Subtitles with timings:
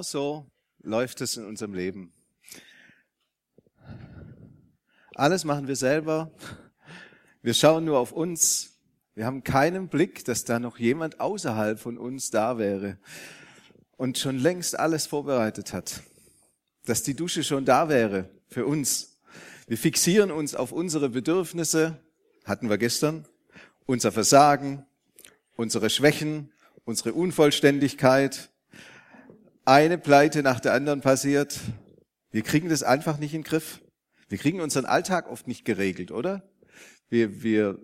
[0.00, 0.46] Genau so
[0.82, 2.14] läuft es in unserem Leben.
[5.14, 6.30] Alles machen wir selber.
[7.42, 8.78] Wir schauen nur auf uns.
[9.14, 12.96] Wir haben keinen Blick, dass da noch jemand außerhalb von uns da wäre
[13.98, 16.00] und schon längst alles vorbereitet hat.
[16.86, 19.18] Dass die Dusche schon da wäre für uns.
[19.66, 22.02] Wir fixieren uns auf unsere Bedürfnisse,
[22.46, 23.26] hatten wir gestern,
[23.84, 24.86] unser Versagen,
[25.56, 26.50] unsere Schwächen,
[26.86, 28.49] unsere Unvollständigkeit,
[29.70, 31.60] eine Pleite nach der anderen passiert.
[32.32, 33.80] Wir kriegen das einfach nicht in den Griff.
[34.28, 36.42] Wir kriegen unseren Alltag oft nicht geregelt, oder?
[37.08, 37.78] Wir, wir,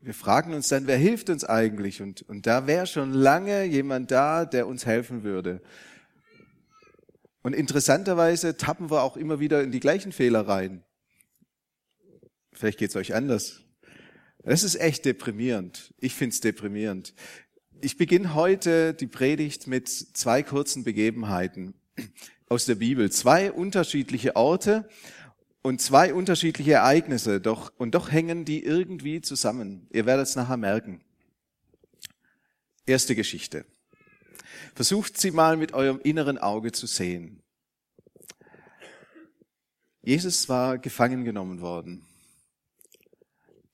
[0.00, 2.00] wir fragen uns dann, wer hilft uns eigentlich?
[2.00, 5.60] Und, und da wäre schon lange jemand da, der uns helfen würde.
[7.42, 10.84] Und interessanterweise tappen wir auch immer wieder in die gleichen Fehler rein.
[12.54, 13.60] Vielleicht geht's euch anders.
[14.42, 15.92] Das ist echt deprimierend.
[15.98, 17.14] Ich find's deprimierend.
[17.80, 21.74] Ich beginne heute die Predigt mit zwei kurzen Begebenheiten
[22.48, 23.10] aus der Bibel.
[23.10, 24.88] Zwei unterschiedliche Orte
[25.62, 29.88] und zwei unterschiedliche Ereignisse, doch, und doch hängen die irgendwie zusammen.
[29.92, 31.02] Ihr werdet es nachher merken.
[32.86, 33.64] Erste Geschichte.
[34.74, 37.42] Versucht sie mal mit eurem inneren Auge zu sehen.
[40.02, 42.04] Jesus war gefangen genommen worden.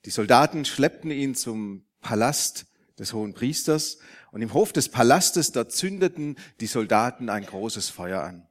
[0.04, 2.69] Die Soldaten schleppten ihn zum Palast
[3.00, 3.98] des hohen Priesters.
[4.30, 8.46] Und im Hof des Palastes, da zündeten die Soldaten ein großes Feuer an,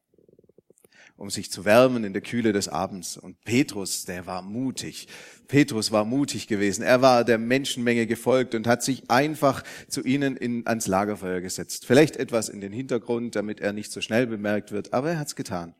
[1.15, 3.15] um sich zu wärmen in der Kühle des Abends.
[3.15, 5.07] Und Petrus, der war mutig.
[5.47, 6.83] Petrus war mutig gewesen.
[6.83, 11.85] Er war der Menschenmenge gefolgt und hat sich einfach zu ihnen in, ans Lagerfeuer gesetzt.
[11.85, 15.35] Vielleicht etwas in den Hintergrund, damit er nicht so schnell bemerkt wird, aber er hat's
[15.35, 15.75] getan.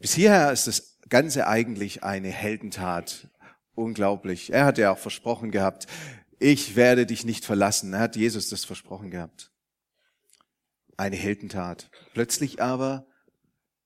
[0.00, 3.28] Bis hierher ist das Ganze eigentlich eine Heldentat.
[3.74, 4.52] Unglaublich.
[4.52, 5.86] Er hat ja auch versprochen gehabt,
[6.38, 7.92] ich werde dich nicht verlassen.
[7.92, 9.50] Er hat Jesus das versprochen gehabt.
[10.96, 11.90] Eine Heldentat.
[12.12, 13.06] Plötzlich aber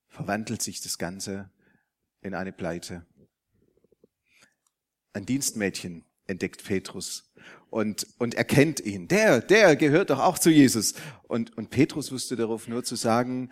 [0.08, 1.50] verwandelt sich das Ganze
[2.20, 3.06] in eine Pleite.
[5.12, 7.32] Ein Dienstmädchen entdeckt Petrus
[7.70, 9.08] und, und erkennt ihn.
[9.08, 10.94] Der, der gehört doch auch zu Jesus.
[11.26, 13.50] Und, und Petrus wusste darauf nur zu sagen,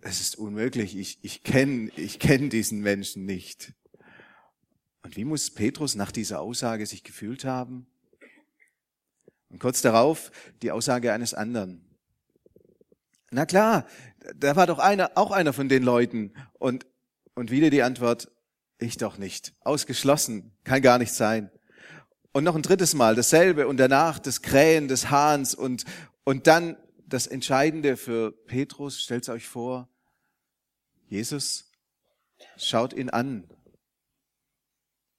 [0.00, 3.72] es ist unmöglich, ich, ich kenne ich kenn diesen Menschen nicht.
[5.04, 7.86] Und wie muss Petrus nach dieser Aussage sich gefühlt haben?
[9.50, 10.32] Und kurz darauf
[10.62, 11.84] die Aussage eines anderen.
[13.30, 13.86] Na klar,
[14.34, 16.32] da war doch einer, auch einer von den Leuten.
[16.54, 16.86] Und,
[17.34, 18.32] und wieder die Antwort,
[18.78, 19.52] ich doch nicht.
[19.60, 21.50] Ausgeschlossen, kann gar nicht sein.
[22.32, 25.84] Und noch ein drittes Mal dasselbe und danach das Krähen des Hahns und,
[26.24, 29.86] und dann das Entscheidende für Petrus, stellt euch vor,
[31.08, 31.70] Jesus
[32.56, 33.46] schaut ihn an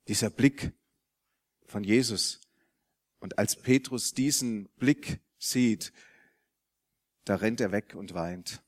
[0.07, 0.73] dieser Blick
[1.65, 2.41] von Jesus.
[3.19, 5.91] Und als Petrus diesen Blick sieht,
[7.23, 8.61] da rennt er weg und weint.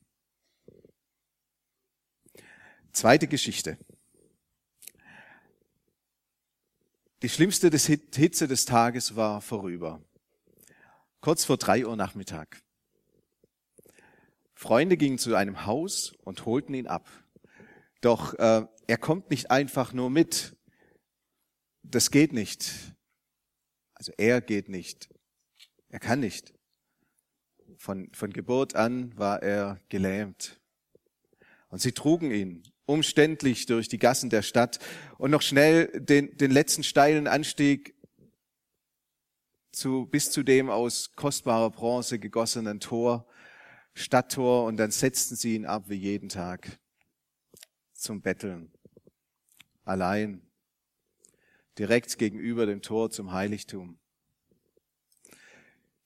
[2.92, 3.78] Zweite Geschichte.
[7.22, 10.02] Die schlimmste Hitze des Tages war vorüber.
[11.20, 12.62] Kurz vor drei Uhr Nachmittag.
[14.54, 17.08] Freunde gingen zu einem Haus und holten ihn ab.
[18.00, 20.56] Doch äh, er kommt nicht einfach nur mit,
[21.82, 22.94] das geht nicht.
[23.94, 25.08] Also er geht nicht.
[25.88, 26.54] Er kann nicht.
[27.76, 30.60] Von, von Geburt an war er gelähmt.
[31.68, 34.78] Und sie trugen ihn umständlich durch die Gassen der Stadt
[35.18, 37.94] und noch schnell den, den letzten steilen Anstieg
[39.72, 43.26] zu, bis zu dem aus kostbarer Bronze gegossenen Tor,
[43.94, 46.78] Stadttor, und dann setzten sie ihn ab wie jeden Tag
[47.92, 48.72] zum Betteln.
[49.84, 50.47] Allein
[51.78, 53.98] direkt gegenüber dem Tor zum Heiligtum.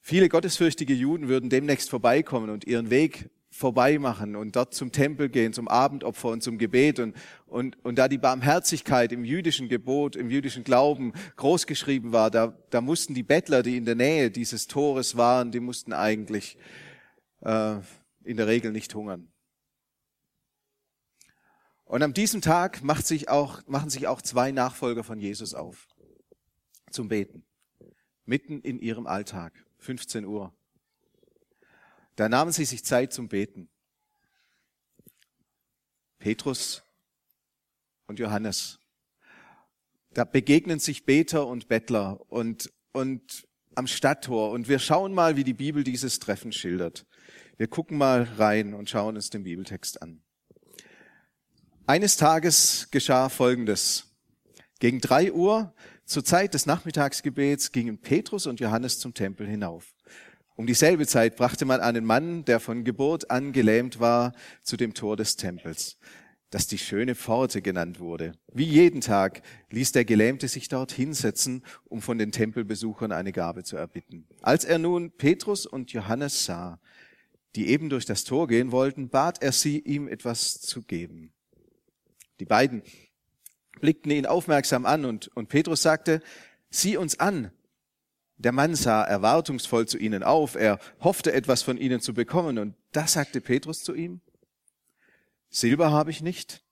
[0.00, 5.28] Viele gottesfürchtige Juden würden demnächst vorbeikommen und ihren Weg vorbei machen und dort zum Tempel
[5.28, 7.14] gehen, zum Abendopfer und zum Gebet und,
[7.46, 12.80] und, und da die Barmherzigkeit im jüdischen Gebot, im jüdischen Glauben großgeschrieben war, da, da
[12.80, 16.56] mussten die Bettler, die in der Nähe dieses Tores waren, die mussten eigentlich
[17.42, 17.76] äh,
[18.24, 19.31] in der Regel nicht hungern.
[21.92, 25.88] Und an diesem Tag macht sich auch, machen sich auch zwei Nachfolger von Jesus auf
[26.90, 27.44] zum Beten.
[28.24, 30.54] Mitten in ihrem Alltag, 15 Uhr.
[32.16, 33.68] Da nahmen sie sich Zeit zum Beten.
[36.18, 36.82] Petrus
[38.06, 38.80] und Johannes.
[40.14, 44.52] Da begegnen sich Beter und Bettler und, und am Stadttor.
[44.52, 47.04] Und wir schauen mal, wie die Bibel dieses Treffen schildert.
[47.58, 50.22] Wir gucken mal rein und schauen uns den Bibeltext an.
[51.84, 54.14] Eines Tages geschah Folgendes.
[54.78, 55.74] Gegen drei Uhr
[56.04, 59.92] zur Zeit des Nachmittagsgebets gingen Petrus und Johannes zum Tempel hinauf.
[60.54, 64.32] Um dieselbe Zeit brachte man einen Mann, der von Geburt an gelähmt war,
[64.62, 65.98] zu dem Tor des Tempels,
[66.50, 68.34] das die schöne Pforte genannt wurde.
[68.52, 73.64] Wie jeden Tag ließ der Gelähmte sich dort hinsetzen, um von den Tempelbesuchern eine Gabe
[73.64, 74.28] zu erbitten.
[74.40, 76.78] Als er nun Petrus und Johannes sah,
[77.56, 81.32] die eben durch das Tor gehen wollten, bat er sie, ihm etwas zu geben.
[82.42, 82.82] Die beiden
[83.80, 86.20] blickten ihn aufmerksam an und, und Petrus sagte,
[86.70, 87.52] sieh uns an.
[88.36, 92.74] Der Mann sah erwartungsvoll zu ihnen auf, er hoffte etwas von ihnen zu bekommen und
[92.90, 94.22] da sagte Petrus zu ihm,
[95.50, 96.64] Silber habe ich nicht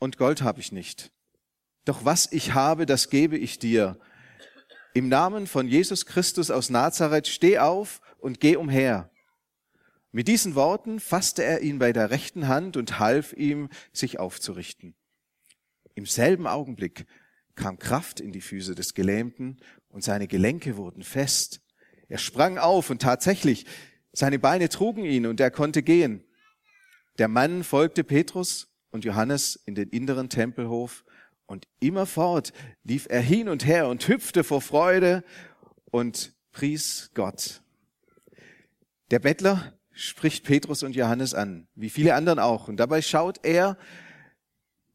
[0.00, 1.12] und Gold habe ich nicht.
[1.84, 3.96] Doch was ich habe, das gebe ich dir.
[4.92, 9.08] Im Namen von Jesus Christus aus Nazareth steh auf und geh umher.
[10.12, 14.94] Mit diesen Worten fasste er ihn bei der rechten Hand und half ihm, sich aufzurichten.
[15.94, 17.06] Im selben Augenblick
[17.54, 19.58] kam Kraft in die Füße des Gelähmten
[19.88, 21.60] und seine Gelenke wurden fest.
[22.08, 23.66] Er sprang auf und tatsächlich,
[24.12, 26.24] seine Beine trugen ihn und er konnte gehen.
[27.18, 31.04] Der Mann folgte Petrus und Johannes in den inneren Tempelhof
[31.46, 32.52] und immerfort
[32.82, 35.22] lief er hin und her und hüpfte vor Freude
[35.84, 37.62] und pries Gott.
[39.10, 42.68] Der Bettler spricht Petrus und Johannes an, wie viele anderen auch.
[42.68, 43.76] Und dabei schaut er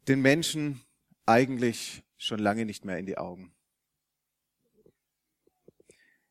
[0.07, 0.81] den Menschen
[1.25, 3.53] eigentlich schon lange nicht mehr in die Augen.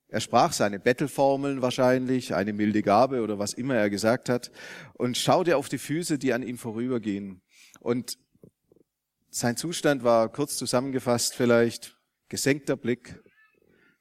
[0.09, 4.51] Er sprach seine Bettelformeln wahrscheinlich, eine milde Gabe oder was immer er gesagt hat,
[4.95, 7.43] und schaute auf die Füße, die an ihm vorübergehen.
[7.81, 8.19] Und
[9.31, 11.97] sein Zustand war kurz zusammengefasst vielleicht
[12.29, 13.23] gesenkter Blick,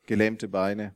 [0.05, 0.95] gelähmte Beine.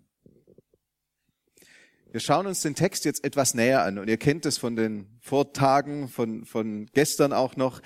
[2.11, 5.07] Wir schauen uns den Text jetzt etwas näher an und ihr kennt es von den
[5.19, 7.81] Vortagen, von, von gestern auch noch.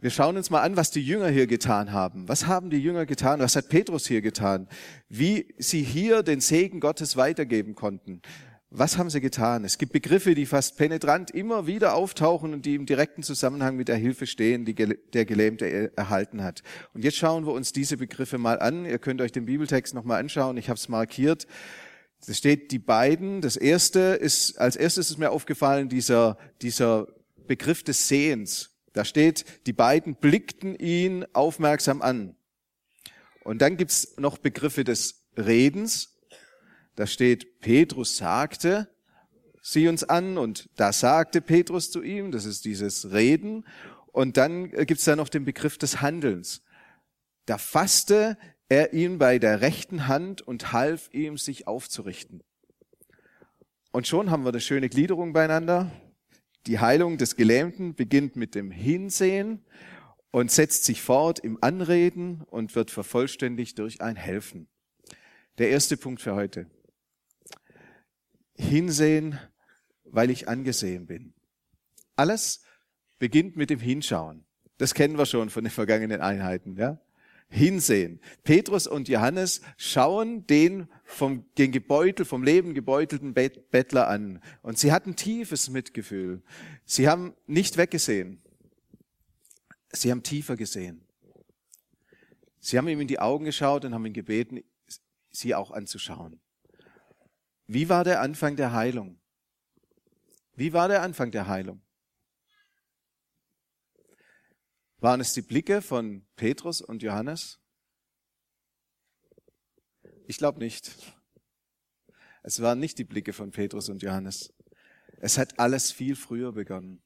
[0.00, 2.28] Wir schauen uns mal an, was die Jünger hier getan haben.
[2.28, 3.38] Was haben die Jünger getan?
[3.38, 4.68] Was hat Petrus hier getan?
[5.08, 8.20] Wie sie hier den Segen Gottes weitergeben konnten.
[8.70, 9.64] Was haben sie getan?
[9.64, 13.86] Es gibt Begriffe, die fast penetrant immer wieder auftauchen und die im direkten Zusammenhang mit
[13.86, 16.62] der Hilfe stehen, die der Gelähmte erhalten hat.
[16.92, 18.84] Und jetzt schauen wir uns diese Begriffe mal an.
[18.84, 20.56] Ihr könnt euch den Bibeltext nochmal anschauen.
[20.56, 21.46] Ich habe es markiert.
[22.24, 23.40] Es steht die beiden.
[23.40, 27.06] Das erste ist, als erstes ist mir aufgefallen, dieser, dieser
[27.46, 28.70] Begriff des Sehens.
[28.92, 32.36] Da steht, die beiden blickten ihn aufmerksam an.
[33.44, 36.18] Und dann gibt's noch Begriffe des Redens.
[36.96, 38.88] Da steht, Petrus sagte,
[39.62, 43.66] sieh uns an und da sagte Petrus zu ihm, das ist dieses Reden.
[44.06, 46.62] Und dann gibt's da noch den Begriff des Handelns.
[47.44, 52.42] Da fasste er ihn bei der rechten Hand und half ihm, sich aufzurichten.
[53.92, 55.90] Und schon haben wir eine schöne Gliederung beieinander.
[56.66, 59.64] Die Heilung des Gelähmten beginnt mit dem Hinsehen
[60.32, 64.68] und setzt sich fort im Anreden und wird vervollständigt durch ein Helfen.
[65.58, 66.66] Der erste Punkt für heute.
[68.54, 69.38] Hinsehen,
[70.04, 71.34] weil ich angesehen bin.
[72.16, 72.62] Alles
[73.18, 74.44] beginnt mit dem Hinschauen.
[74.78, 77.00] Das kennen wir schon von den vergangenen Einheiten, ja?
[77.48, 78.20] Hinsehen.
[78.44, 84.42] Petrus und Johannes schauen den vom den Gebeutel, vom Leben gebeutelten Bettler an.
[84.62, 86.42] Und sie hatten tiefes Mitgefühl.
[86.84, 88.42] Sie haben nicht weggesehen.
[89.92, 91.06] Sie haben tiefer gesehen.
[92.58, 94.60] Sie haben ihm in die Augen geschaut und haben ihn gebeten,
[95.30, 96.40] sie auch anzuschauen.
[97.68, 99.20] Wie war der Anfang der Heilung?
[100.54, 101.82] Wie war der Anfang der Heilung?
[104.98, 107.58] Waren es die Blicke von Petrus und Johannes?
[110.26, 110.90] Ich glaube nicht.
[112.42, 114.54] Es waren nicht die Blicke von Petrus und Johannes.
[115.18, 117.02] Es hat alles viel früher begonnen.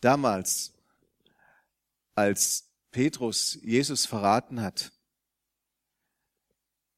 [0.00, 0.74] Damals,
[2.14, 4.92] als Petrus Jesus verraten hat,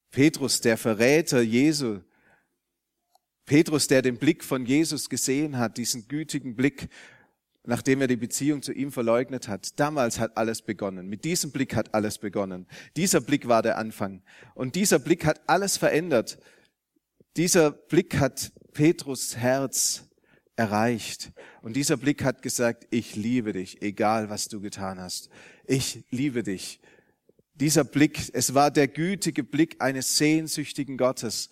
[0.09, 2.01] Petrus, der Verräter Jesu,
[3.45, 6.89] Petrus, der den Blick von Jesus gesehen hat, diesen gütigen Blick,
[7.63, 9.79] nachdem er die Beziehung zu ihm verleugnet hat.
[9.79, 11.07] Damals hat alles begonnen.
[11.07, 12.67] Mit diesem Blick hat alles begonnen.
[12.95, 14.23] Dieser Blick war der Anfang.
[14.55, 16.39] Und dieser Blick hat alles verändert.
[17.37, 20.09] Dieser Blick hat Petrus Herz
[20.55, 21.31] erreicht.
[21.61, 25.29] Und dieser Blick hat gesagt, ich liebe dich, egal was du getan hast.
[25.65, 26.81] Ich liebe dich.
[27.53, 31.49] Dieser Blick, es war der gütige Blick eines sehnsüchtigen Gottes,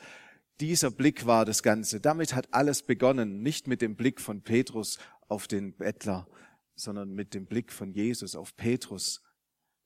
[0.60, 2.02] Dieser Blick war das Ganze.
[2.02, 3.42] Damit hat alles begonnen.
[3.42, 4.98] Nicht mit dem Blick von Petrus
[5.30, 6.28] auf den Bettler,
[6.76, 9.22] sondern mit dem Blick von Jesus auf Petrus.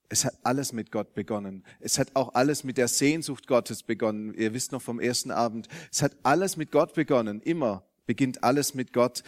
[0.09, 1.63] Es hat alles mit Gott begonnen.
[1.79, 4.33] Es hat auch alles mit der Sehnsucht Gottes begonnen.
[4.33, 5.67] Ihr wisst noch vom ersten Abend.
[5.91, 7.41] Es hat alles mit Gott begonnen.
[7.41, 9.23] Immer beginnt alles mit Gott.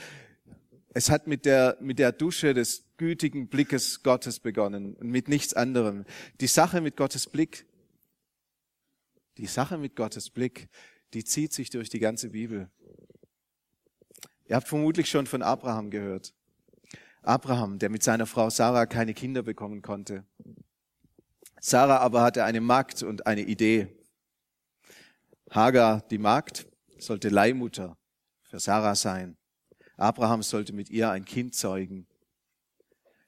[0.93, 5.53] Es hat mit der, mit der Dusche des gütigen Blickes Gottes begonnen und mit nichts
[5.53, 6.05] anderem.
[6.39, 7.65] Die Sache mit Gottes Blick,
[9.37, 10.69] die Sache mit Gottes Blick,
[11.13, 12.69] die zieht sich durch die ganze Bibel.
[14.47, 16.33] Ihr habt vermutlich schon von Abraham gehört.
[17.23, 20.25] Abraham, der mit seiner Frau Sarah keine Kinder bekommen konnte.
[21.59, 23.87] Sarah aber hatte eine Magd und eine Idee.
[25.49, 26.67] Hagar, die Magd,
[26.99, 27.97] sollte Leihmutter
[28.43, 29.37] für Sarah sein.
[29.97, 32.07] Abraham sollte mit ihr ein Kind zeugen.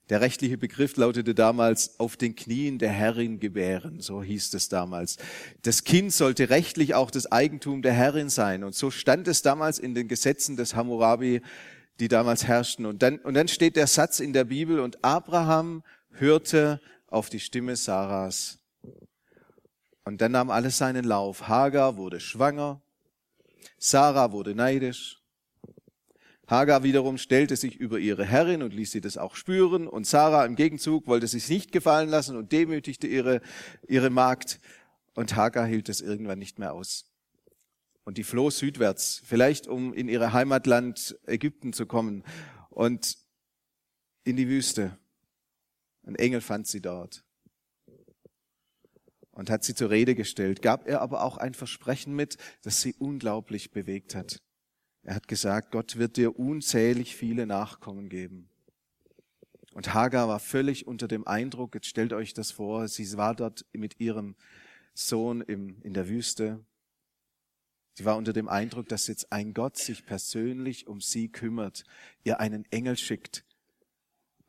[0.10, 5.18] Der rechtliche Begriff lautete damals auf den Knien der Herrin gebären, so hieß es damals.
[5.64, 9.80] Das Kind sollte rechtlich auch das Eigentum der Herrin sein und so stand es damals
[9.80, 11.42] in den Gesetzen des Hammurabi,
[12.00, 12.86] die damals herrschten.
[12.86, 17.40] Und dann, und dann steht der Satz in der Bibel und Abraham hörte auf die
[17.40, 18.60] Stimme Sarahs.
[20.06, 21.50] Und dann nahm alles seinen Lauf.
[21.50, 22.82] Hagar wurde schwanger,
[23.78, 25.17] Sarah wurde neidisch,
[26.48, 29.88] Hagar wiederum stellte sich über ihre Herrin und ließ sie das auch spüren.
[29.88, 33.42] Und Sarah im Gegenzug wollte sich nicht gefallen lassen und demütigte ihre,
[33.88, 34.60] ihre Magd.
[35.14, 37.12] Und Hagar hielt es irgendwann nicht mehr aus.
[38.06, 42.24] Und die floh südwärts, vielleicht um in ihre Heimatland Ägypten zu kommen
[42.70, 43.18] und
[44.24, 44.98] in die Wüste.
[46.04, 47.26] Ein Engel fand sie dort
[49.32, 52.96] und hat sie zur Rede gestellt, gab er aber auch ein Versprechen mit, das sie
[52.98, 54.42] unglaublich bewegt hat.
[55.08, 58.50] Er hat gesagt, Gott wird dir unzählig viele Nachkommen geben.
[59.72, 63.66] Und Hagar war völlig unter dem Eindruck, jetzt stellt euch das vor, sie war dort
[63.72, 64.36] mit ihrem
[64.94, 66.60] Sohn im, in der Wüste.
[67.94, 71.86] Sie war unter dem Eindruck, dass jetzt ein Gott sich persönlich um sie kümmert,
[72.26, 73.46] ihr einen Engel schickt.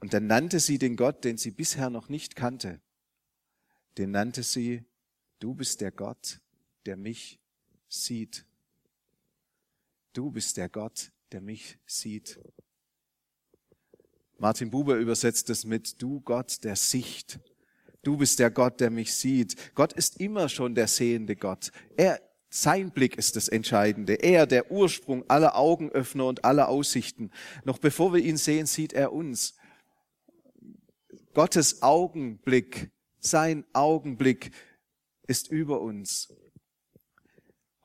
[0.00, 2.80] Und dann nannte sie den Gott, den sie bisher noch nicht kannte.
[3.96, 4.84] Den nannte sie,
[5.38, 6.40] du bist der Gott,
[6.84, 7.38] der mich
[7.88, 8.47] sieht.
[10.18, 12.40] Du bist der Gott, der mich sieht.
[14.36, 17.38] Martin Buber übersetzt es mit Du Gott der Sicht.
[18.02, 19.76] Du bist der Gott, der mich sieht.
[19.76, 21.70] Gott ist immer schon der sehende Gott.
[21.96, 22.20] Er,
[22.50, 24.14] sein Blick ist das Entscheidende.
[24.14, 27.30] Er, der Ursprung aller Augenöffner und aller Aussichten.
[27.62, 29.54] Noch bevor wir ihn sehen, sieht er uns.
[31.32, 34.50] Gottes Augenblick, sein Augenblick
[35.28, 36.34] ist über uns.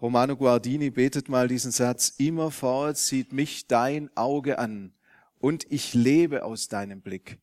[0.04, 4.92] Romano Guardini betet mal diesen Satz, immerfort sieht mich dein Auge an
[5.40, 7.40] und ich lebe aus deinem Blick.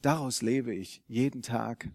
[0.00, 1.90] Daraus lebe ich jeden Tag.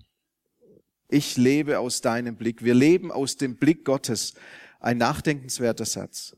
[1.09, 2.63] Ich lebe aus deinem Blick.
[2.63, 4.35] Wir leben aus dem Blick Gottes.
[4.79, 6.35] Ein nachdenkenswerter Satz.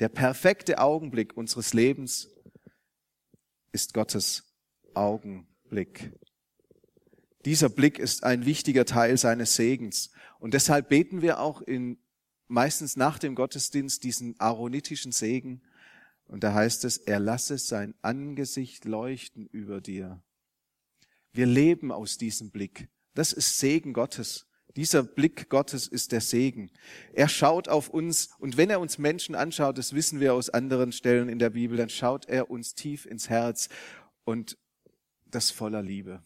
[0.00, 2.30] Der perfekte Augenblick unseres Lebens
[3.70, 4.56] ist Gottes
[4.94, 6.10] Augenblick.
[7.44, 10.10] Dieser Blick ist ein wichtiger Teil seines Segens.
[10.40, 12.02] Und deshalb beten wir auch in
[12.52, 15.62] meistens nach dem Gottesdienst diesen aaronitischen Segen.
[16.26, 20.22] Und da heißt es, er lasse sein Angesicht leuchten über dir.
[21.32, 22.88] Wir leben aus diesem Blick.
[23.14, 24.46] Das ist Segen Gottes.
[24.76, 26.70] Dieser Blick Gottes ist der Segen.
[27.12, 30.92] Er schaut auf uns und wenn er uns Menschen anschaut, das wissen wir aus anderen
[30.92, 33.68] Stellen in der Bibel, dann schaut er uns tief ins Herz
[34.24, 34.58] und
[35.26, 36.22] das voller Liebe.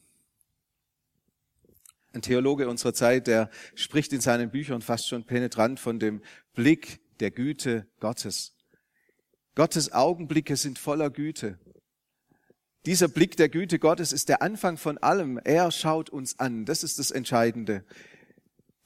[2.17, 6.23] Ein Theologe unserer Zeit, der spricht in seinen Büchern fast schon penetrant von dem
[6.55, 8.55] Blick der Güte Gottes.
[9.55, 11.59] Gottes Augenblicke sind voller Güte.
[12.87, 15.39] Dieser Blick der Güte Gottes ist der Anfang von allem.
[15.45, 16.65] Er schaut uns an.
[16.65, 17.85] Das ist das Entscheidende.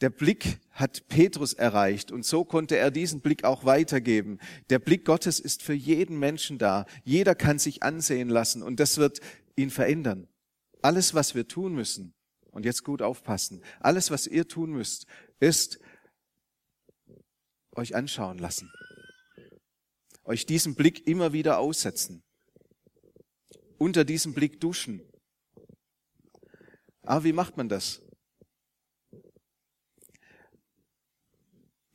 [0.01, 4.41] Der Blick hat Petrus erreicht und so konnte er diesen Blick auch weitergeben.
[4.71, 6.85] Der Blick Gottes ist für jeden Menschen da.
[7.05, 9.21] Jeder kann sich ansehen lassen und das wird
[9.55, 10.27] ihn verändern.
[10.83, 12.13] Alles, was wir tun müssen,
[12.51, 13.63] und jetzt gut aufpassen.
[13.81, 15.07] Alles, was ihr tun müsst,
[15.39, 15.81] ist
[17.73, 18.71] euch anschauen lassen.
[20.25, 22.23] Euch diesen Blick immer wieder aussetzen.
[23.79, 25.03] Unter diesem Blick duschen.
[27.03, 28.03] Aber wie macht man das?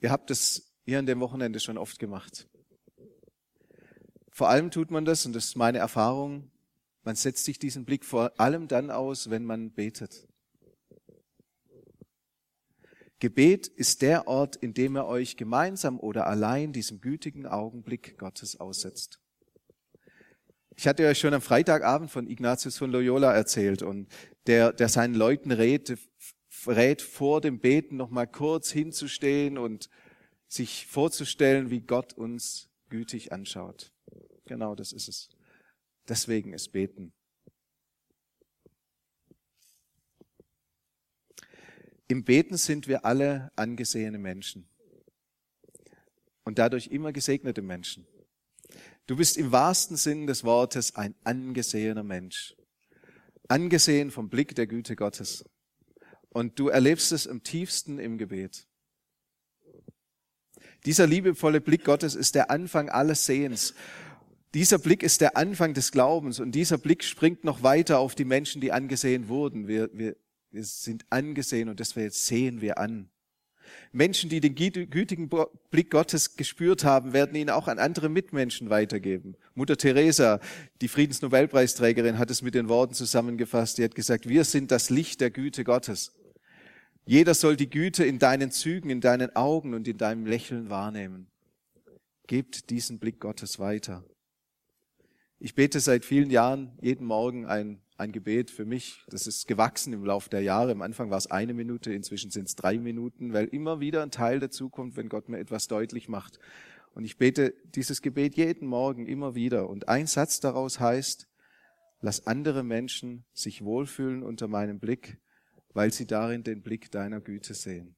[0.02, 2.48] Ihr habt es hier an dem Wochenende schon oft gemacht.
[4.32, 6.52] Vor allem tut man das, und das ist meine Erfahrung,
[7.04, 10.28] man setzt sich diesen Blick vor allem dann aus, wenn man betet.
[13.20, 18.60] Gebet ist der Ort, in dem er euch gemeinsam oder allein diesem gütigen Augenblick Gottes
[18.60, 19.20] aussetzt.
[20.76, 24.10] Ich hatte euch schon am Freitagabend von Ignatius von Loyola erzählt und
[24.48, 25.98] der, der seinen Leuten rät,
[26.68, 29.90] rät vor dem Beten noch mal kurz hinzustehen und
[30.48, 33.94] sich vorzustellen, wie Gott uns gütig anschaut.
[34.46, 35.30] Genau das ist es.
[36.08, 37.14] Deswegen ist Beten.
[42.08, 44.68] Im Beten sind wir alle angesehene Menschen
[46.44, 48.06] und dadurch immer gesegnete Menschen.
[49.08, 52.56] Du bist im wahrsten Sinn des Wortes ein angesehener Mensch.
[53.48, 55.46] Angesehen vom Blick der Güte Gottes.
[56.30, 58.68] Und du erlebst es im tiefsten im Gebet.
[60.86, 63.74] Dieser liebevolle Blick Gottes ist der Anfang alles Sehens.
[64.54, 68.26] Dieser Blick ist der Anfang des Glaubens und dieser Blick springt noch weiter auf die
[68.26, 69.68] Menschen, die angesehen wurden.
[69.68, 70.16] Wir, wir,
[70.56, 73.10] wir sind angesehen und deswegen sehen wir an.
[73.92, 75.30] Menschen, die den gütigen
[75.70, 79.36] Blick Gottes gespürt haben, werden ihn auch an andere Mitmenschen weitergeben.
[79.54, 80.40] Mutter Teresa,
[80.82, 83.78] die Friedensnobelpreisträgerin, hat es mit den Worten zusammengefasst.
[83.78, 86.14] Die hat gesagt, wir sind das Licht der Güte Gottes.
[87.06, 91.28] Jeder soll die Güte in deinen Zügen, in deinen Augen und in deinem Lächeln wahrnehmen.
[92.28, 94.04] Gebt diesen Blick Gottes weiter.
[95.40, 99.94] Ich bete seit vielen Jahren jeden Morgen ein ein Gebet für mich, das ist gewachsen
[99.94, 100.72] im Laufe der Jahre.
[100.72, 104.12] Am Anfang war es eine Minute, inzwischen sind es drei Minuten, weil immer wieder ein
[104.12, 106.40] Teil dazukommt, wenn Gott mir etwas deutlich macht.
[106.94, 109.70] Und ich bete dieses Gebet jeden Morgen immer wieder.
[109.70, 111.28] Und ein Satz daraus heißt,
[112.02, 115.18] lass andere Menschen sich wohlfühlen unter meinem Blick,
[115.74, 117.96] weil sie darin den Blick deiner Güte sehen.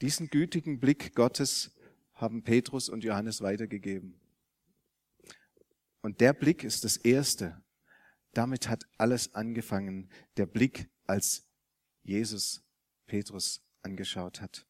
[0.00, 1.76] Diesen gütigen Blick Gottes
[2.14, 4.21] haben Petrus und Johannes weitergegeben.
[6.02, 7.62] Und der Blick ist das Erste.
[8.34, 10.10] Damit hat alles angefangen.
[10.36, 11.48] Der Blick, als
[12.02, 12.62] Jesus
[13.06, 14.66] Petrus angeschaut hat.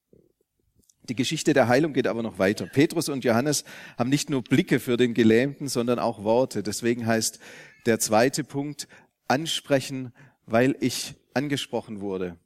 [1.09, 2.67] Die Geschichte der Heilung geht aber noch weiter.
[2.67, 3.65] Petrus und Johannes
[3.99, 6.63] haben nicht nur Blicke für den Gelähmten, sondern auch Worte.
[6.63, 7.41] Deswegen heißt
[7.87, 8.87] der zweite Punkt
[9.27, 10.13] ansprechen,
[10.47, 12.39] weil ich angesprochen wurde.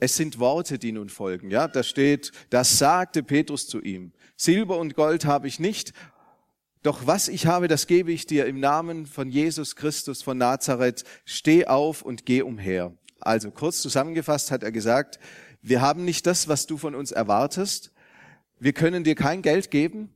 [0.00, 1.50] Es sind Worte, die nun folgen.
[1.50, 4.12] Ja, da steht, das sagte Petrus zu ihm.
[4.36, 5.92] Silber und Gold habe ich nicht,
[6.86, 11.02] doch was ich habe, das gebe ich dir im Namen von Jesus Christus von Nazareth.
[11.24, 12.96] Steh auf und geh umher.
[13.20, 15.18] Also kurz zusammengefasst hat er gesagt,
[15.62, 17.90] wir haben nicht das, was du von uns erwartest.
[18.60, 20.14] Wir können dir kein Geld geben.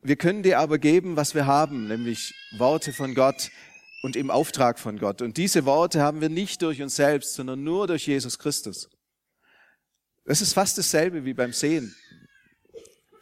[0.00, 3.50] Wir können dir aber geben, was wir haben, nämlich Worte von Gott
[4.02, 5.20] und im Auftrag von Gott.
[5.20, 8.88] Und diese Worte haben wir nicht durch uns selbst, sondern nur durch Jesus Christus.
[10.24, 11.94] Das ist fast dasselbe wie beim Sehen.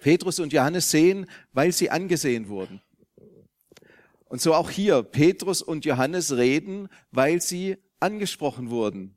[0.03, 2.83] Petrus und Johannes sehen, weil sie angesehen wurden.
[4.25, 9.17] Und so auch hier, Petrus und Johannes reden, weil sie angesprochen wurden,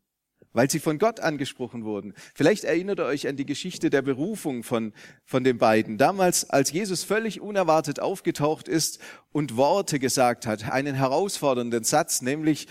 [0.53, 2.13] weil sie von Gott angesprochen wurden.
[2.35, 4.93] Vielleicht erinnert ihr euch an die Geschichte der Berufung von,
[5.23, 5.97] von den beiden.
[5.97, 8.99] Damals, als Jesus völlig unerwartet aufgetaucht ist
[9.31, 12.67] und Worte gesagt hat, einen herausfordernden Satz, nämlich,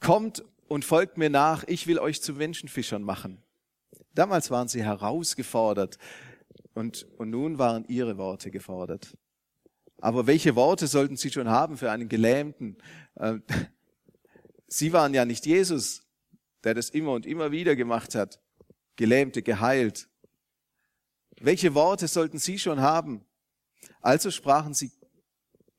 [0.00, 3.42] kommt und folgt mir nach, ich will euch zu Menschenfischern machen.
[4.14, 5.98] Damals waren sie herausgefordert,
[6.74, 9.16] und, und nun waren ihre Worte gefordert.
[9.98, 12.76] Aber welche Worte sollten sie schon haben für einen Gelähmten?
[13.16, 13.42] Ähm,
[14.66, 16.02] sie waren ja nicht Jesus,
[16.64, 18.40] der das immer und immer wieder gemacht hat.
[18.96, 20.08] Gelähmte geheilt.
[21.40, 23.24] Welche Worte sollten sie schon haben?
[24.00, 24.92] Also sprachen sie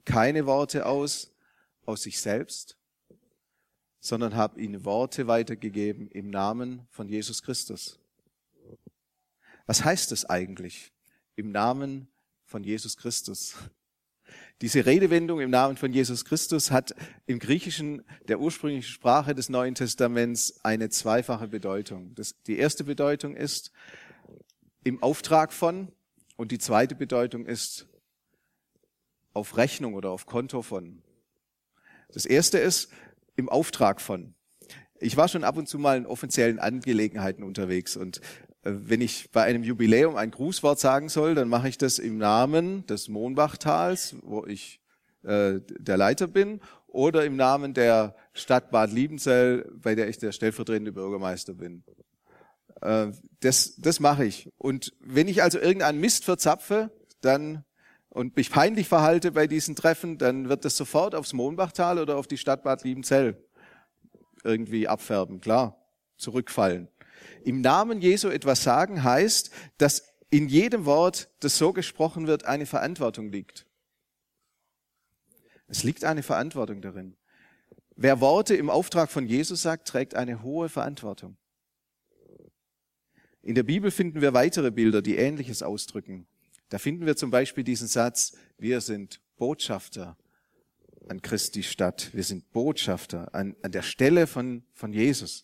[0.06, 1.32] keine Worte aus,
[1.86, 2.78] aus sich selbst,
[4.00, 8.00] sondern haben ihnen Worte weitergegeben im Namen von Jesus Christus.
[9.66, 10.92] Was heißt das eigentlich?
[11.36, 12.08] Im Namen
[12.46, 13.56] von Jesus Christus.
[14.62, 19.76] Diese Redewendung im Namen von Jesus Christus hat im Griechischen, der ursprünglichen Sprache des Neuen
[19.76, 22.16] Testaments, eine zweifache Bedeutung.
[22.16, 23.72] Das, die erste Bedeutung ist
[24.84, 25.92] im Auftrag von
[26.38, 27.88] und die zweite Bedeutung ist
[29.34, 31.02] auf Rechnung oder auf Konto von.
[32.14, 32.90] Das erste ist
[33.36, 34.36] im Auftrag von.
[35.00, 38.22] Ich war schon ab und zu mal in offiziellen Angelegenheiten unterwegs und
[38.66, 42.86] wenn ich bei einem Jubiläum ein Grußwort sagen soll, dann mache ich das im Namen
[42.88, 44.82] des Mohnbachtals, wo ich
[45.24, 50.32] äh, der Leiter bin, oder im Namen der Stadt Bad Liebenzell, bei der ich der
[50.32, 51.84] stellvertretende Bürgermeister bin.
[52.82, 54.50] Äh, das, das mache ich.
[54.58, 57.64] Und wenn ich also irgendeinen Mist verzapfe, dann
[58.10, 62.28] und mich peinlich verhalte bei diesen Treffen, dann wird das sofort aufs Mohnbachtal oder auf
[62.28, 63.38] die Stadt Bad Liebenzell
[64.44, 65.78] irgendwie abfärben, klar,
[66.18, 66.88] zurückfallen.
[67.44, 72.66] Im Namen Jesu etwas sagen heißt, dass in jedem Wort, das so gesprochen wird, eine
[72.66, 73.66] Verantwortung liegt.
[75.68, 77.16] Es liegt eine Verantwortung darin.
[77.96, 81.38] Wer Worte im Auftrag von Jesus sagt, trägt eine hohe Verantwortung.
[83.42, 86.28] In der Bibel finden wir weitere Bilder, die Ähnliches ausdrücken.
[86.70, 90.18] Da finden wir zum Beispiel diesen Satz, wir sind Botschafter
[91.08, 92.10] an Christi Stadt.
[92.14, 95.44] Wir sind Botschafter an, an der Stelle von, von Jesus.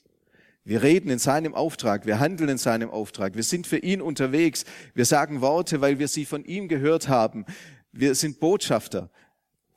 [0.63, 4.63] Wir reden in seinem Auftrag, wir handeln in seinem Auftrag, wir sind für ihn unterwegs,
[4.93, 7.45] wir sagen Worte, weil wir sie von ihm gehört haben.
[7.91, 9.09] Wir sind Botschafter.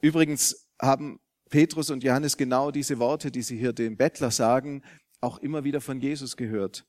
[0.02, 4.82] Übrigens haben Petrus und Johannes genau diese Worte, die sie hier dem Bettler sagen,
[5.20, 6.84] auch immer wieder von Jesus gehört.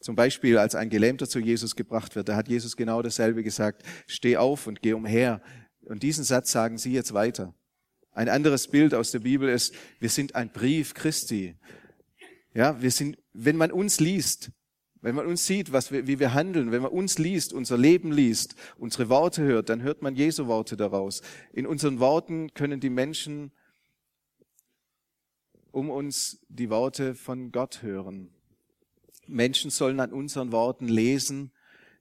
[0.00, 3.82] Zum Beispiel, als ein Gelähmter zu Jesus gebracht wird, da hat Jesus genau dasselbe gesagt.
[4.06, 5.42] Steh auf und geh umher.
[5.82, 7.54] Und diesen Satz sagen sie jetzt weiter.
[8.12, 11.56] Ein anderes Bild aus der Bibel ist, wir sind ein Brief Christi.
[12.56, 14.50] Ja, wir sind, wenn man uns liest,
[15.02, 18.10] wenn man uns sieht, was wir, wie wir handeln, wenn man uns liest, unser Leben
[18.10, 21.20] liest, unsere Worte hört, dann hört man Jesu Worte daraus.
[21.52, 23.52] In unseren Worten können die Menschen
[25.70, 28.30] um uns die Worte von Gott hören.
[29.26, 31.52] Menschen sollen an unseren Worten lesen,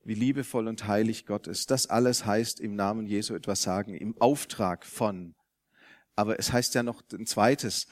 [0.05, 1.69] wie liebevoll und heilig Gott ist.
[1.69, 5.35] Das alles heißt im Namen Jesu etwas sagen, im Auftrag von.
[6.15, 7.87] Aber es heißt ja noch ein zweites,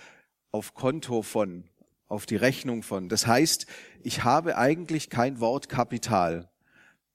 [0.54, 1.68] auf Konto von,
[2.14, 3.10] auf die Rechnung von.
[3.10, 3.66] Das heißt,
[4.04, 6.50] ich habe eigentlich kein Wortkapital.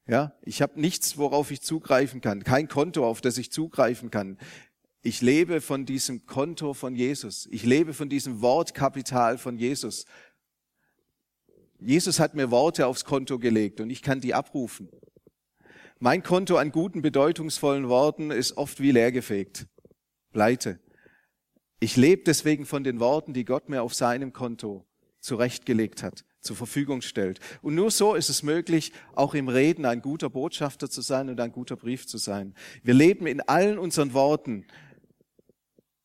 [0.08, 4.38] Ja, ich habe nichts, worauf ich zugreifen kann, kein Konto, auf das ich zugreifen kann.
[5.02, 7.46] Ich lebe von diesem Konto von Jesus.
[7.50, 10.06] Ich lebe von diesem Wortkapital von Jesus.
[11.78, 14.88] Jesus hat mir Worte aufs Konto gelegt und ich kann die abrufen.
[16.00, 19.66] Mein Konto an guten, bedeutungsvollen Worten ist oft wie leergefegt.
[20.32, 20.80] Pleite.
[21.80, 24.87] Ich lebe deswegen von den Worten, die Gott mir auf seinem Konto
[25.28, 27.38] zurechtgelegt hat, zur Verfügung stellt.
[27.62, 31.38] Und nur so ist es möglich, auch im Reden ein guter Botschafter zu sein und
[31.38, 32.54] ein guter Brief zu sein.
[32.82, 34.66] Wir leben in allen unseren Worten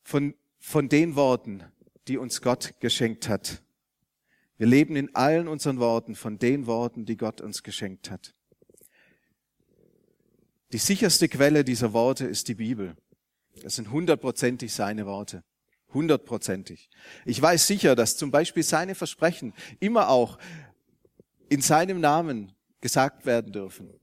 [0.03, 1.63] von, von den Worten,
[2.07, 3.63] die uns Gott geschenkt hat.
[4.57, 8.36] Wir leben in allen unseren Worten von den Worten, die Gott uns geschenkt hat.
[10.73, 12.95] Die sicherste Quelle dieser Worte ist die Bibel.
[13.62, 15.43] Das sind hundertprozentig seine Worte.
[15.93, 16.89] Hundertprozentig.
[17.25, 20.39] Ich weiß sicher, dass zum Beispiel seine Versprechen immer auch
[21.49, 23.93] in seinem Namen gesagt werden dürfen.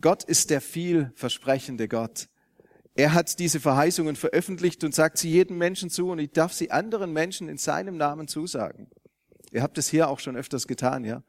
[0.00, 2.28] Gott ist der vielversprechende Gott.
[2.94, 6.70] Er hat diese Verheißungen veröffentlicht und sagt sie jedem Menschen zu und ich darf sie
[6.70, 8.88] anderen Menschen in seinem Namen zusagen.
[9.52, 11.22] Ihr habt es hier auch schon öfters getan, ja?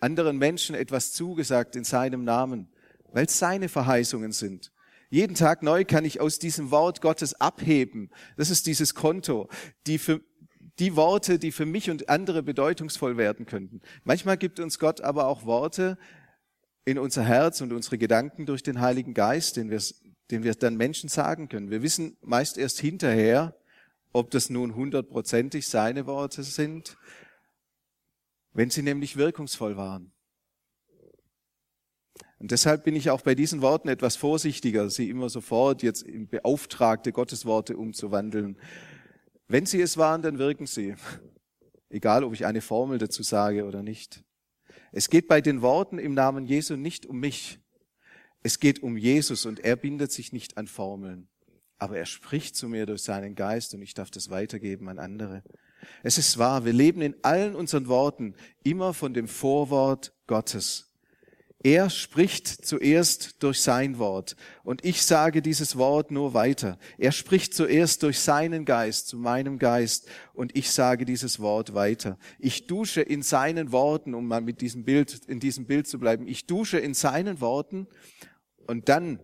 [0.00, 2.72] Anderen Menschen etwas zugesagt in seinem Namen,
[3.12, 4.72] weil es seine Verheißungen sind.
[5.12, 8.10] Jeden Tag neu kann ich aus diesem Wort Gottes abheben.
[8.38, 9.50] Das ist dieses Konto,
[9.86, 10.22] die für
[10.78, 13.82] die Worte, die für mich und andere bedeutungsvoll werden könnten.
[14.04, 15.98] Manchmal gibt uns Gott aber auch Worte
[16.86, 19.82] in unser Herz und unsere Gedanken durch den Heiligen Geist, den wir,
[20.30, 21.70] den wir dann Menschen sagen können.
[21.70, 23.54] Wir wissen meist erst hinterher,
[24.14, 26.96] ob das nun hundertprozentig seine Worte sind
[28.52, 30.12] wenn sie nämlich wirkungsvoll waren.
[32.42, 36.26] Und deshalb bin ich auch bei diesen Worten etwas vorsichtiger, sie immer sofort jetzt in
[36.26, 38.58] beauftragte Gottesworte umzuwandeln.
[39.46, 40.96] Wenn sie es waren, dann wirken sie.
[41.88, 44.24] Egal, ob ich eine Formel dazu sage oder nicht.
[44.90, 47.60] Es geht bei den Worten im Namen Jesu nicht um mich.
[48.42, 51.28] Es geht um Jesus und er bindet sich nicht an Formeln.
[51.78, 55.44] Aber er spricht zu mir durch seinen Geist und ich darf das weitergeben an andere.
[56.02, 60.91] Es ist wahr, wir leben in allen unseren Worten immer von dem Vorwort Gottes.
[61.64, 66.76] Er spricht zuerst durch sein Wort und ich sage dieses Wort nur weiter.
[66.98, 72.18] Er spricht zuerst durch seinen Geist zu meinem Geist und ich sage dieses Wort weiter.
[72.40, 76.26] Ich dusche in seinen Worten, um mal mit diesem Bild, in diesem Bild zu bleiben.
[76.26, 77.86] Ich dusche in seinen Worten
[78.66, 79.20] und dann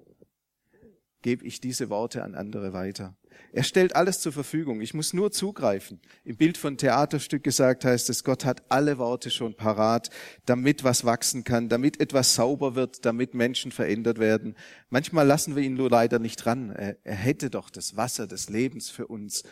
[1.22, 3.17] gebe ich diese Worte an andere weiter.
[3.52, 4.80] Er stellt alles zur Verfügung.
[4.80, 6.00] Ich muss nur zugreifen.
[6.24, 10.10] Im Bild von Theaterstück gesagt heißt es, Gott hat alle Worte schon parat,
[10.44, 14.54] damit was wachsen kann, damit etwas sauber wird, damit Menschen verändert werden.
[14.90, 16.70] Manchmal lassen wir ihn nur leider nicht dran.
[16.70, 19.44] Er, er hätte doch das Wasser des Lebens für uns.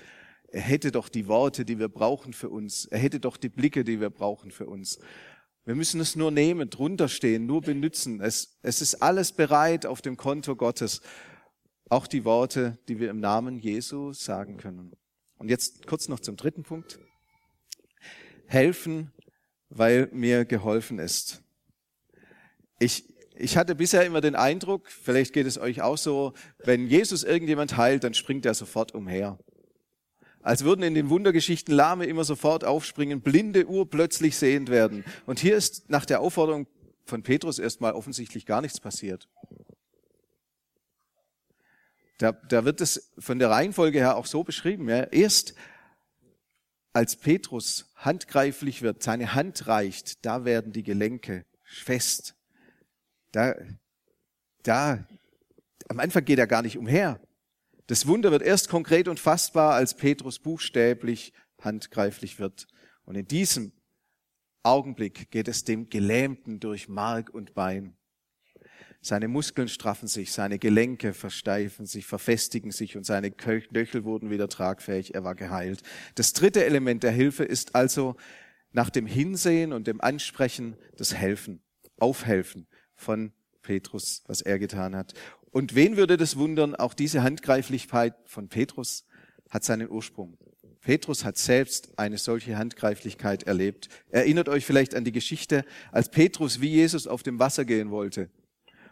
[0.48, 2.84] Er hätte doch die Worte, die wir brauchen für uns.
[2.84, 4.98] Er hätte doch die Blicke, die wir brauchen für uns.
[5.64, 8.20] Wir müssen es nur nehmen, drunter stehen, nur benutzen.
[8.20, 11.00] Es, es ist alles bereit auf dem Konto Gottes
[11.88, 14.92] auch die Worte, die wir im Namen Jesu sagen können.
[15.38, 16.98] Und jetzt kurz noch zum dritten Punkt.
[18.46, 19.12] Helfen,
[19.68, 21.42] weil mir geholfen ist.
[22.78, 26.32] Ich, ich hatte bisher immer den Eindruck, vielleicht geht es euch auch so,
[26.64, 29.38] wenn Jesus irgendjemand heilt, dann springt er sofort umher.
[30.42, 35.04] Als würden in den Wundergeschichten Lahme immer sofort aufspringen, blinde urplötzlich sehend werden.
[35.26, 36.68] Und hier ist nach der Aufforderung
[37.04, 39.28] von Petrus erstmal offensichtlich gar nichts passiert.
[42.18, 44.88] Da, da wird es von der Reihenfolge her auch so beschrieben.
[44.88, 45.04] Ja.
[45.04, 45.54] Erst
[46.92, 52.34] als Petrus handgreiflich wird, seine Hand reicht, da werden die Gelenke fest.
[53.32, 53.54] Da,
[54.62, 55.06] da,
[55.88, 57.20] am Anfang geht er gar nicht umher.
[57.86, 62.66] Das Wunder wird erst konkret und fassbar, als Petrus buchstäblich handgreiflich wird
[63.04, 63.72] Und in diesem
[64.62, 67.96] Augenblick geht es dem Gelähmten durch Mark und Bein.
[69.06, 74.48] Seine Muskeln straffen sich, seine Gelenke versteifen sich, verfestigen sich und seine Knöchel wurden wieder
[74.48, 75.14] tragfähig.
[75.14, 75.84] Er war geheilt.
[76.16, 78.16] Das dritte Element der Hilfe ist also
[78.72, 81.62] nach dem Hinsehen und dem Ansprechen das Helfen,
[82.00, 82.66] Aufhelfen
[82.96, 83.30] von
[83.62, 85.14] Petrus, was er getan hat.
[85.52, 86.74] Und wen würde das wundern?
[86.74, 89.06] Auch diese Handgreiflichkeit von Petrus
[89.50, 90.36] hat seinen Ursprung.
[90.80, 93.88] Petrus hat selbst eine solche Handgreiflichkeit erlebt.
[94.10, 98.30] Erinnert euch vielleicht an die Geschichte, als Petrus wie Jesus auf dem Wasser gehen wollte.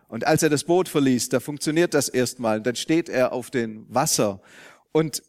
[0.09, 2.61] Und als er das Boot verließ, da funktioniert das erstmal.
[2.61, 4.41] Dann steht er auf dem Wasser.
[4.93, 5.23] Und,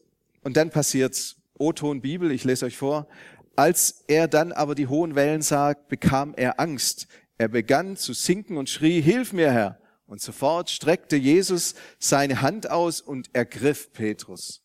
[0.43, 1.38] und dann passiert's.
[1.57, 3.07] O-Ton Bibel, ich lese euch vor.
[3.55, 7.07] Als er dann aber die hohen Wellen sah, bekam er Angst.
[7.38, 9.79] Er begann zu sinken und schrie, Hilf mir, Herr.
[10.05, 14.61] Und sofort streckte Jesus seine Hand aus und ergriff Petrus.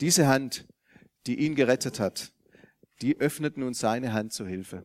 [0.00, 0.66] Diese Hand,
[1.26, 2.32] die ihn gerettet hat,
[3.02, 4.84] die öffnet nun seine Hand zur Hilfe.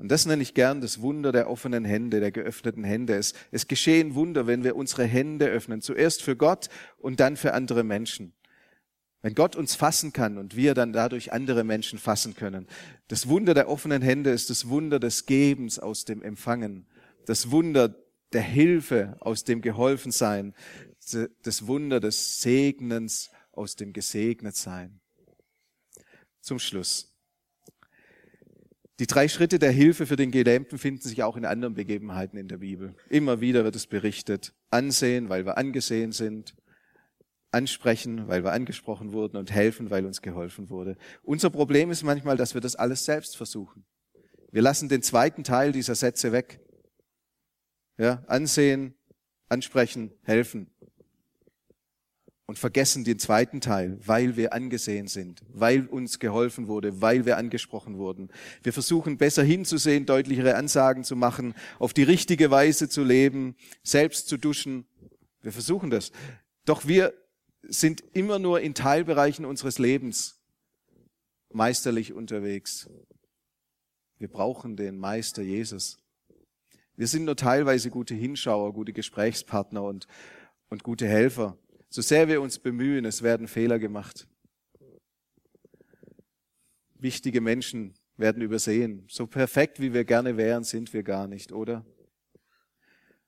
[0.00, 3.16] Und das nenne ich gern das Wunder der offenen Hände, der geöffneten Hände.
[3.16, 5.82] Es, es geschehen Wunder, wenn wir unsere Hände öffnen.
[5.82, 8.32] Zuerst für Gott und dann für andere Menschen.
[9.20, 12.66] Wenn Gott uns fassen kann und wir dann dadurch andere Menschen fassen können.
[13.08, 16.86] Das Wunder der offenen Hände ist das Wunder des Gebens aus dem Empfangen.
[17.26, 17.94] Das Wunder
[18.32, 20.54] der Hilfe aus dem Geholfensein.
[21.42, 24.98] Das Wunder des Segnens aus dem Gesegnetsein.
[26.40, 27.09] Zum Schluss.
[29.00, 32.48] Die drei Schritte der Hilfe für den Gelähmten finden sich auch in anderen Begebenheiten in
[32.48, 32.94] der Bibel.
[33.08, 34.52] Immer wieder wird es berichtet.
[34.68, 36.54] Ansehen, weil wir angesehen sind.
[37.50, 40.98] Ansprechen, weil wir angesprochen wurden und helfen, weil uns geholfen wurde.
[41.22, 43.86] Unser Problem ist manchmal, dass wir das alles selbst versuchen.
[44.52, 46.60] Wir lassen den zweiten Teil dieser Sätze weg.
[47.96, 48.94] Ja, ansehen,
[49.48, 50.70] ansprechen, helfen
[52.50, 57.36] und vergessen den zweiten Teil, weil wir angesehen sind, weil uns geholfen wurde, weil wir
[57.36, 58.28] angesprochen wurden.
[58.64, 64.26] Wir versuchen besser hinzusehen, deutlichere Ansagen zu machen, auf die richtige Weise zu leben, selbst
[64.26, 64.84] zu duschen.
[65.42, 66.10] Wir versuchen das.
[66.64, 67.14] Doch wir
[67.62, 70.40] sind immer nur in Teilbereichen unseres Lebens
[71.52, 72.90] meisterlich unterwegs.
[74.18, 75.98] Wir brauchen den Meister Jesus.
[76.96, 80.08] Wir sind nur teilweise gute Hinschauer, gute Gesprächspartner und,
[80.68, 81.56] und gute Helfer.
[81.92, 84.28] So sehr wir uns bemühen, es werden Fehler gemacht.
[86.94, 89.06] Wichtige Menschen werden übersehen.
[89.08, 91.84] So perfekt, wie wir gerne wären, sind wir gar nicht, oder?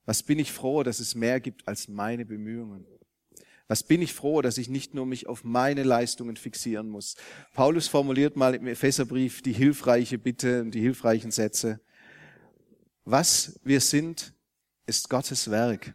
[0.05, 2.87] Was bin ich froh, dass es mehr gibt als meine Bemühungen?
[3.66, 7.16] Was bin ich froh, dass ich nicht nur mich auf meine Leistungen fixieren muss?
[7.55, 11.81] Paulus formuliert mal im Epheserbrief die hilfreiche Bitte und die hilfreichen Sätze.
[13.05, 14.35] Was wir sind,
[14.87, 15.94] ist Gottes Werk.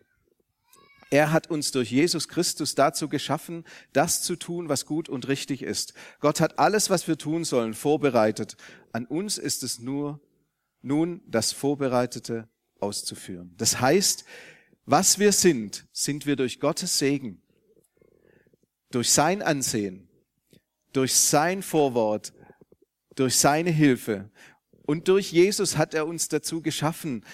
[1.10, 5.62] Er hat uns durch Jesus Christus dazu geschaffen, das zu tun, was gut und richtig
[5.62, 5.94] ist.
[6.20, 8.58] Gott hat alles, was wir tun sollen, vorbereitet.
[8.92, 10.20] An uns ist es nur
[10.82, 12.48] nun das Vorbereitete
[12.80, 13.54] auszuführen.
[13.58, 14.26] Das heißt,
[14.86, 17.42] was wir sind, sind wir durch Gottes Segen,
[18.92, 20.08] durch sein Ansehen,
[20.94, 22.34] durch sein Vorwort,
[23.16, 24.30] durch seine Hilfe
[24.88, 27.26] und durch Jesus hat er uns dazu geschaffen,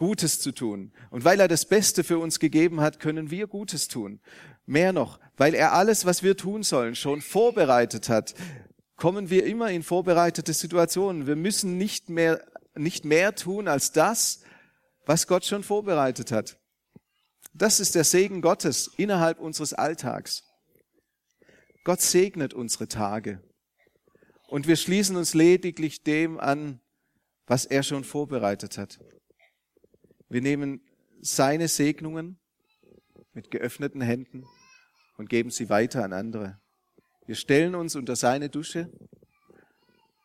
[0.00, 0.92] Gutes zu tun.
[1.10, 4.18] Und weil er das Beste für uns gegeben hat, können wir Gutes tun.
[4.64, 8.34] Mehr noch, weil er alles, was wir tun sollen, schon vorbereitet hat,
[8.96, 11.26] kommen wir immer in vorbereitete Situationen.
[11.26, 12.42] Wir müssen nicht mehr,
[12.74, 14.40] nicht mehr tun als das,
[15.04, 16.58] was Gott schon vorbereitet hat.
[17.52, 20.44] Das ist der Segen Gottes innerhalb unseres Alltags.
[21.84, 23.42] Gott segnet unsere Tage.
[24.48, 26.80] Und wir schließen uns lediglich dem an,
[27.46, 28.98] was er schon vorbereitet hat.
[30.30, 30.80] Wir nehmen
[31.20, 32.38] seine Segnungen
[33.32, 34.44] mit geöffneten Händen
[35.18, 36.60] und geben sie weiter an andere.
[37.26, 38.92] Wir stellen uns unter seine Dusche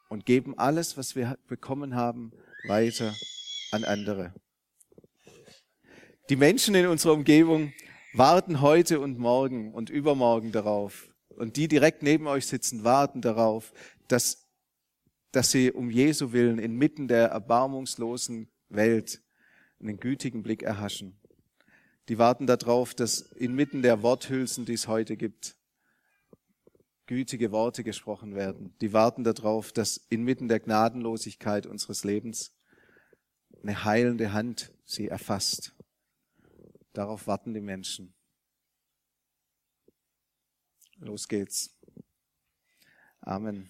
[0.07, 2.31] und geben alles, was wir bekommen haben,
[2.67, 3.15] weiter
[3.71, 4.35] an andere.
[6.29, 7.73] Die Menschen in unserer Umgebung
[8.13, 11.09] warten heute und morgen und übermorgen darauf.
[11.29, 13.73] Und die direkt neben euch sitzen, warten darauf,
[14.07, 14.47] dass,
[15.31, 19.24] dass sie um Jesu willen inmitten der erbarmungslosen Welt
[19.87, 21.19] einen gütigen Blick erhaschen.
[22.09, 25.55] Die warten darauf, dass inmitten der Worthülsen, die es heute gibt,
[27.07, 28.75] gütige Worte gesprochen werden.
[28.81, 32.55] Die warten darauf, dass inmitten der Gnadenlosigkeit unseres Lebens
[33.61, 35.75] eine heilende Hand sie erfasst.
[36.93, 38.13] Darauf warten die Menschen.
[40.97, 41.77] Los geht's.
[43.21, 43.69] Amen.